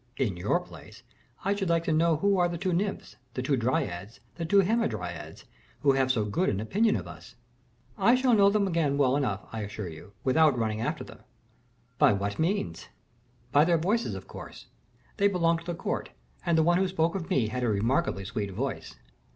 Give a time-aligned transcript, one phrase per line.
[0.17, 1.03] In your place,
[1.45, 4.61] I should like to know who are the two nymphs, the two dryads, the two
[4.61, 5.43] hamadryads,
[5.81, 7.35] who have so good an opinion of us."
[7.99, 11.19] "I shall know them again very well, I assure you, without running after them."
[11.99, 12.87] "By what means?"
[13.51, 14.65] "By their voices, of course.
[15.17, 16.09] They belong to the court,
[16.43, 18.95] and the one who spoke of me had a remarkably sweet voice."